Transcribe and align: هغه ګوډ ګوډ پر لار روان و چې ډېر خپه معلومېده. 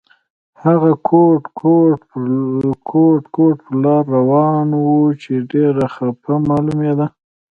هغه 0.63 0.91
ګوډ 1.07 1.43
ګوډ 2.89 3.21
پر 3.33 3.53
لار 3.83 4.03
روان 4.17 4.67
و 4.73 4.89
چې 5.21 5.33
ډېر 5.51 5.73
خپه 5.93 6.33
معلومېده. 6.47 7.07